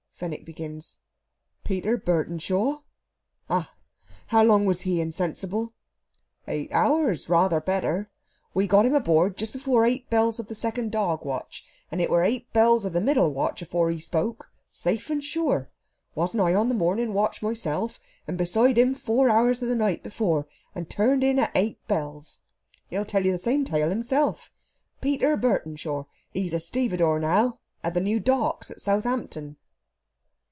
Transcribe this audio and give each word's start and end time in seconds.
Fenwick 0.21 0.45
begins. 0.45 0.99
"Peter 1.63 1.97
Burtenshaw?" 1.97 2.81
"Ah! 3.49 3.73
How 4.27 4.43
long 4.43 4.65
was 4.65 4.81
he 4.81 5.01
insensible?" 5.01 5.73
"Eight 6.47 6.71
hours 6.71 7.27
rather 7.27 7.59
better! 7.59 8.07
We 8.53 8.67
got 8.67 8.85
him 8.85 8.93
aboard 8.93 9.35
just 9.35 9.51
before 9.51 9.83
eight 9.83 10.07
bells 10.11 10.39
of 10.39 10.45
the 10.45 10.53
second 10.53 10.91
dog 10.91 11.25
watch, 11.25 11.65
and 11.91 11.99
it 11.99 12.11
was 12.11 12.21
eight 12.23 12.53
bells 12.53 12.85
of 12.85 12.93
the 12.93 13.01
middle 13.01 13.31
watch 13.33 13.63
afore 13.63 13.89
he 13.89 13.99
spoke. 13.99 14.51
Safe 14.71 15.09
and 15.09 15.23
sure! 15.23 15.71
Wasn't 16.13 16.39
I 16.43 16.53
on 16.53 16.69
the 16.69 16.75
morning 16.75 17.15
watch 17.15 17.41
myself, 17.41 17.99
and 18.27 18.37
beside 18.37 18.77
him 18.77 18.93
four 18.93 19.27
hours 19.27 19.63
of 19.63 19.69
the 19.69 19.75
night 19.75 20.03
before, 20.03 20.45
and 20.75 20.87
turned 20.87 21.23
in 21.23 21.39
at 21.39 21.51
eight 21.55 21.79
bells? 21.87 22.41
He'll 22.91 23.05
tell 23.05 23.25
you 23.25 23.31
the 23.31 23.39
same 23.39 23.65
tale 23.65 23.89
himself. 23.89 24.51
Peter 25.01 25.35
Burtenshaw 25.35 26.05
he's 26.29 26.53
a 26.53 26.59
stevedore 26.59 27.19
now, 27.19 27.57
at 27.83 27.95
the 27.95 27.99
new 28.01 28.19
docks 28.19 28.69
at 28.69 28.81
Southampton." 28.81 29.57